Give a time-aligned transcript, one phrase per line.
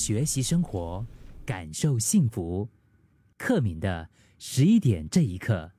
[0.00, 1.04] 学习生活，
[1.44, 2.66] 感受幸福。
[3.36, 5.70] 克敏的十一点这一刻，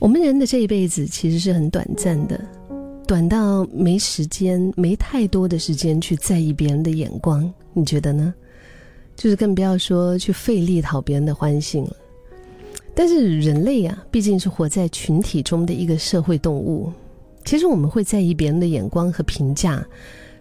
[0.00, 2.44] 我们人的这一辈子其实是很短暂的，
[3.06, 7.48] 短到没时间，没太多的时间去在意别人的眼光。
[7.72, 8.34] 你觉得呢？
[9.14, 11.96] 就是更不要说去费力讨别人的欢心了。
[12.92, 16.92] 但是人类啊，毕竟是活在群体中的一个社会动物，
[17.44, 19.86] 其实我们会在意别人的眼光和评价，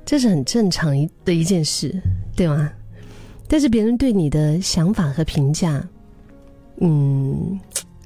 [0.04, 2.02] 这是很正常的一件事，
[2.40, 2.72] 对吗？
[3.48, 5.86] 但是别人对你的想法和评价，
[6.78, 7.60] 嗯，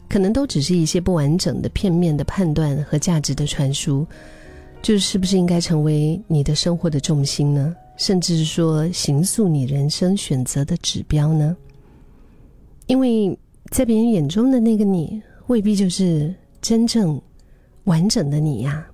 [0.10, 4.06] 可能都只是一些不完整的、片面的判断和价值的传输，
[4.82, 7.76] 就是不是应该成为你的生活的重心呢？
[7.98, 11.56] 甚至是说，形塑你人生选择的指标呢？
[12.88, 13.38] 因为。
[13.72, 17.20] 在别人眼中的那个你，未必就是真正
[17.86, 18.86] 完整的你呀。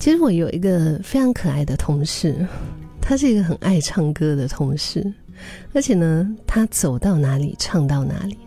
[0.00, 2.34] 其实我有一个非常可爱的同事，
[3.02, 5.06] 他是一个很爱唱歌的同事，
[5.74, 8.38] 而且呢，他走到哪里唱到哪里。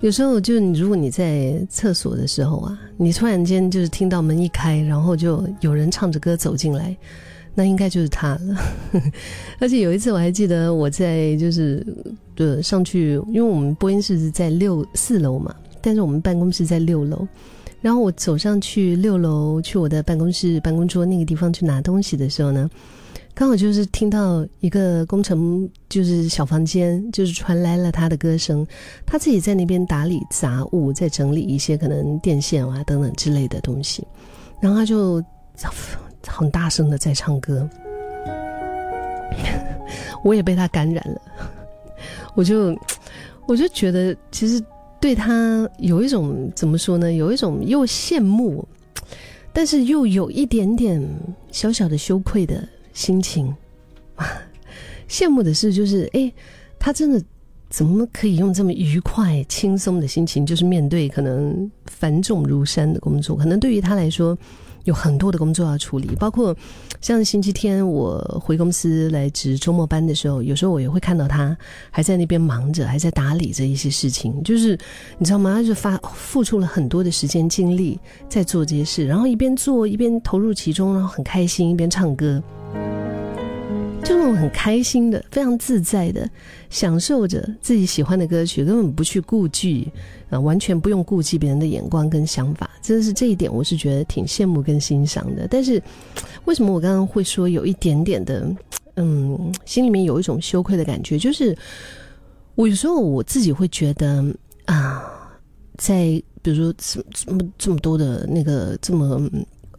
[0.00, 6.96] 有时候，就如果你在厕所的时候啊，你突然间就是听到门一开，然后就有人唱着歌走进来。
[7.54, 8.56] 那应该就是他了，
[9.60, 11.86] 而且有一次我还记得我在就是
[12.36, 17.26] 呃上去，因为我们播音室是在六四楼嘛，但是我们办公室在六楼，
[17.86, 22.68] 然后我走上去六楼去我的办公室办公桌那个地方去拿东西的时候呢，
[23.32, 28.66] 刚好就是听到一个工程就是小房间就是传来了他的歌声，
[29.06, 34.04] 他自己在那边打理杂物，在整理一些可能电线啊等等之类的东西，
[34.60, 35.22] 然后他就。
[36.26, 37.70] 很大声的在唱歌，
[40.24, 41.20] 我也被他感染了，
[42.34, 42.76] 我就
[43.46, 44.60] 我就觉得其实
[45.06, 47.12] 对他有一种怎么说呢？
[47.12, 48.66] 有一种又羡慕，
[49.52, 51.00] 但是又有一点点
[51.52, 53.54] 小小的羞愧的心情。
[55.08, 56.32] 羡慕的是，就是哎，
[56.76, 57.22] 他真的
[57.70, 63.36] 怎么可以用这么愉快、轻松的心情，就是面对可能繁重如山的工作？
[63.36, 64.36] 可能对于他来说。
[64.86, 66.56] 有很多的工作要处理，包括
[67.00, 71.56] 像星期天我回公司来值周末班的时候，有时候我也会看到他
[71.90, 74.42] 还在那边忙着，还在打理着一些事情。
[74.42, 74.78] 就是
[75.18, 75.54] 你知道吗？
[75.54, 77.98] 他就发付出了很多的时间精力
[78.28, 82.42] 在做这些事，然后一边做一边投入其中，然后很开心，一边唱歌。
[84.06, 86.30] 就那种很开心的、非常自在的，
[86.70, 89.90] 享受着自己喜欢的歌曲，根本不去顾忌，
[90.30, 95.48] 啊，完全不用顾忌别人的眼光跟想法，真的是这一点，我是觉得挺羡慕跟欣赏的。
[95.48, 95.82] 但是，
[96.44, 98.48] 为什么我刚刚会说有一点点的，
[98.94, 101.18] 嗯，心里面有一种羞愧的感觉？
[101.18, 101.56] 就是
[102.54, 104.24] 我有时候我自己会觉得
[104.66, 105.02] 啊，
[105.78, 109.28] 在比如说这这么这么多的那个这么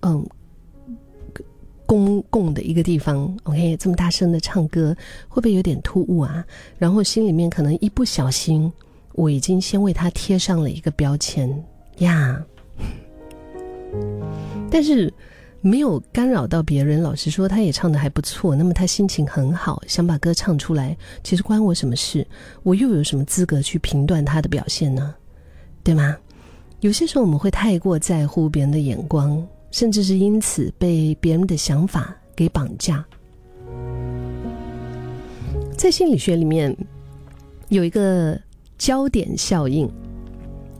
[0.01, 0.27] 嗯。
[1.87, 4.95] 公共的一个地方，OK，这么大声的唱歌，
[5.27, 6.45] 会不会有点突兀啊？
[6.77, 8.71] 然后心里面可能一不小心，
[9.13, 11.49] 我已经先为他贴上了一个标签
[11.99, 12.45] 呀。
[14.69, 15.11] 但是
[15.61, 18.53] 没有干扰到别人，老实说，他也唱的还不错。
[18.53, 22.27] 那么他心情很好，想把歌唱出来，其实关我什么事？
[22.63, 25.15] 我又有什么资格去评断他的表现呢？
[25.83, 26.17] 对吗？
[26.81, 29.41] 有些时候我们会太过在乎别人的眼光。
[29.77, 33.05] 甚至是因此被别人的想法给绑架。
[35.77, 36.75] 在心理学里面，
[37.69, 38.35] 有一个
[38.79, 39.87] 焦点效应。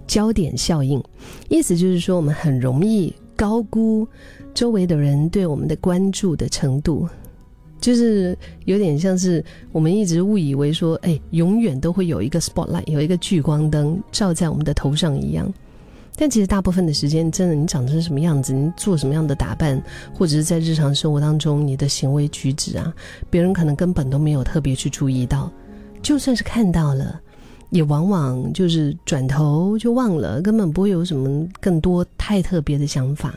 [0.08, 1.00] 焦点效应，
[1.48, 4.08] 意思就是说，我们很容易高估
[4.52, 7.08] 周围的人对我们的关注的程度，
[7.80, 15.54] 就是有点像是我们一直误以为说，哎，永远都会有一个 spotlight，有一个聚光灯照在我们的头上一样。
[16.20, 19.80] 但其实大部分的时间，真的你长成什么样子，你做什么样的打扮，
[20.12, 22.92] 或者是在日常生活当中你的行为举止啊，
[23.30, 25.52] 别人可能根本都没有特别去注意到，
[26.02, 27.22] 就算是看到了，
[27.70, 33.36] 也往往就是转头就忘了，根本不会有什么更多太特别的想法。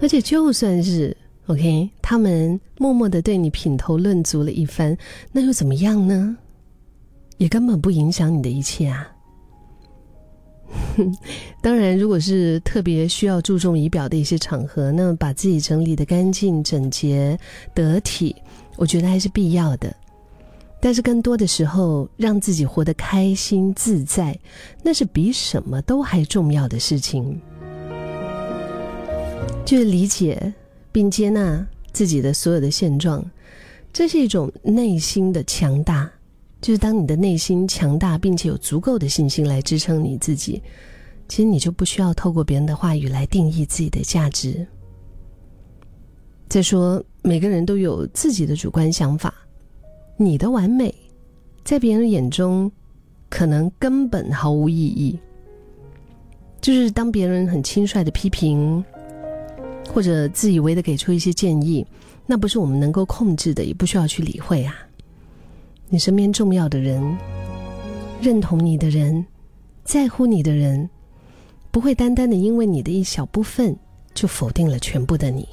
[0.00, 1.16] 而且就算是
[1.48, 4.96] OK，他们默默的对你品头论足了一番，
[5.32, 6.34] 那又怎么样呢？
[7.36, 9.06] 也根本不影响你的一切啊。
[11.60, 17.38] 当然，如果是特别需要注重仪表的一些场合，那把自己整理的干净、整洁、
[17.74, 18.34] 得体，
[18.76, 19.94] 我觉得还是必要的。
[20.80, 24.36] 但是更多的时候，让自己活得开心自在，
[24.82, 27.40] 那是比什么都还重要的事情。
[29.64, 30.52] 就是理解
[30.90, 33.24] 并接纳自己的所有的现状，
[33.92, 36.10] 这是一种内心的强大。
[36.62, 40.62] 就是当你的内心强大，并且有足够的信心来支撑你自己，
[41.28, 44.64] 其实你就不需要透过别人的话语来定义自己的价值。
[46.48, 49.34] 再说，每个人都有自己的主观想法，
[50.16, 50.94] 你的完美，
[51.64, 52.70] 在别人眼中，
[53.28, 55.18] 可能根本毫无意义。
[56.60, 58.84] 就是当别人很轻率的批评，
[59.92, 61.84] 或者自以为的给出一些建议，
[62.24, 64.76] 那不是我们能够控制的，也不需要去理会啊。
[65.92, 67.18] 你身边重要的人，
[68.18, 69.26] 认同你的人，
[69.84, 70.88] 在乎你的人，
[71.70, 73.76] 不会单单的因为你的一小部分
[74.14, 75.46] 就否定了全部的你。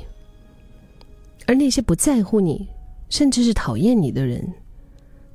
[1.46, 2.66] 而那些不在乎你，
[3.10, 4.54] 甚至是讨厌你的人，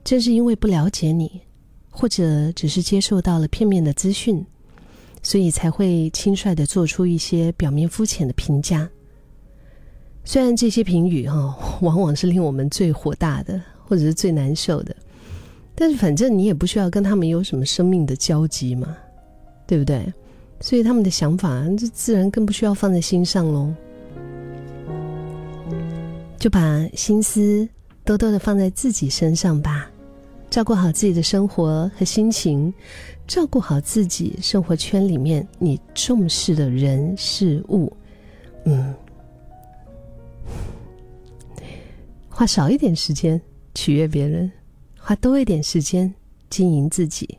[0.02, 1.42] 正是因为不了解你，
[1.90, 4.42] 或者只是接受到了片面的资讯。
[5.22, 8.88] 所以才会轻率的做出一些表面肤浅的评价。
[10.22, 14.94] 虽然这些评语哈，往往是令我们最火大的，或者是最难受的，
[15.74, 18.96] 但是反正你也不需要跟他们有什么生命的交集嘛，
[19.66, 20.12] 对不对？
[20.60, 23.72] 所以他们的想法，就自然更不需要放在心上喽。
[26.38, 27.68] 就把心思
[28.04, 29.90] 多多的放在自己身上吧，
[30.50, 32.72] 照顾好自己的生活和心情。
[33.26, 37.90] 照顾好自己生活圈里面你重视的人事物，
[38.66, 38.94] 嗯，
[42.28, 43.40] 花少一点时间
[43.74, 44.52] 取悦别人，
[44.98, 46.14] 花多一点时间
[46.48, 47.38] 经营自己。